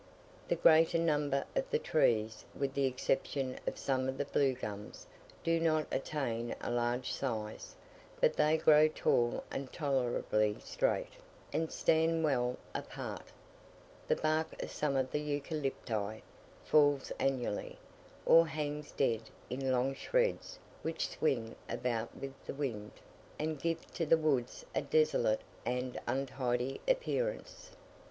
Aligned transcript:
The 0.47 0.55
greater 0.55 0.97
number 0.97 1.45
of 1.55 1.69
the 1.69 1.77
trees, 1.77 2.43
with 2.57 2.73
the 2.73 2.87
exception 2.87 3.59
of 3.67 3.77
some 3.77 4.09
of 4.09 4.17
the 4.17 4.25
Blue 4.25 4.53
gums, 4.53 5.05
do 5.43 5.59
not 5.59 5.85
attain 5.91 6.55
a 6.59 6.71
large 6.71 7.11
size; 7.11 7.75
but 8.19 8.33
they 8.35 8.57
grow 8.57 8.87
tall 8.87 9.43
and 9.51 9.71
tolerably 9.71 10.57
straight, 10.59 11.11
and 11.53 11.71
stand 11.71 12.23
well 12.23 12.57
apart. 12.73 13.27
The 14.07 14.15
bark 14.15 14.63
of 14.63 14.71
some 14.71 14.95
of 14.95 15.11
the 15.11 15.19
Eucalypti 15.21 16.23
falls 16.65 17.11
annually, 17.19 17.77
or 18.25 18.47
hangs 18.47 18.91
dead 18.93 19.29
in 19.51 19.71
long 19.71 19.93
shreds 19.93 20.57
which 20.81 21.09
swing 21.09 21.55
about 21.69 22.17
with 22.17 22.33
the 22.47 22.55
wind, 22.55 22.93
and 23.37 23.61
give 23.61 23.85
to 23.93 24.07
the 24.07 24.17
woods 24.17 24.65
a 24.73 24.81
desolate 24.81 25.41
and 25.63 25.99
untidy 26.07 26.81
appearance. 26.87 27.69